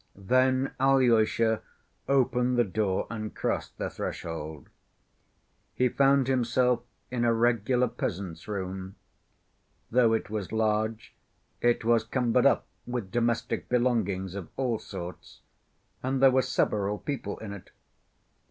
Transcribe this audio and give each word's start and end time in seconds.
Then 0.15 0.73
Alyosha 0.79 1.61
opened 2.09 2.57
the 2.57 2.63
door 2.63 3.05
and 3.11 3.35
crossed 3.35 3.77
the 3.77 3.87
threshold. 3.91 4.67
He 5.75 5.89
found 5.89 6.27
himself 6.27 6.81
in 7.11 7.23
a 7.23 7.31
regular 7.31 7.87
peasant's 7.87 8.47
room. 8.47 8.95
Though 9.91 10.13
it 10.13 10.27
was 10.31 10.51
large, 10.51 11.15
it 11.61 11.85
was 11.85 12.03
cumbered 12.03 12.47
up 12.47 12.65
with 12.87 13.11
domestic 13.11 13.69
belongings 13.69 14.33
of 14.33 14.49
all 14.57 14.79
sorts, 14.79 15.41
and 16.01 16.19
there 16.19 16.31
were 16.31 16.41
several 16.41 16.97
people 16.97 17.37
in 17.37 17.53
it. 17.53 17.69